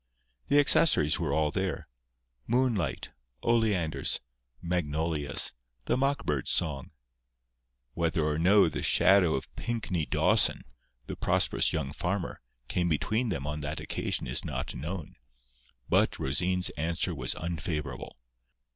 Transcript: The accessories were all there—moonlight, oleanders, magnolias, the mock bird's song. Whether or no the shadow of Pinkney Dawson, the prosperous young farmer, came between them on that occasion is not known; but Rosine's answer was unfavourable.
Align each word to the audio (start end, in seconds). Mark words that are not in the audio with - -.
The 0.47 0.59
accessories 0.59 1.19
were 1.19 1.31
all 1.31 1.51
there—moonlight, 1.51 3.11
oleanders, 3.43 4.19
magnolias, 4.59 5.51
the 5.85 5.95
mock 5.95 6.25
bird's 6.25 6.49
song. 6.49 6.89
Whether 7.93 8.25
or 8.25 8.39
no 8.39 8.67
the 8.67 8.81
shadow 8.81 9.35
of 9.35 9.55
Pinkney 9.55 10.07
Dawson, 10.07 10.63
the 11.05 11.15
prosperous 11.15 11.71
young 11.71 11.93
farmer, 11.93 12.41
came 12.67 12.89
between 12.89 13.29
them 13.29 13.45
on 13.45 13.61
that 13.61 13.79
occasion 13.79 14.25
is 14.25 14.43
not 14.43 14.73
known; 14.73 15.17
but 15.87 16.17
Rosine's 16.17 16.71
answer 16.71 17.13
was 17.13 17.35
unfavourable. 17.35 18.17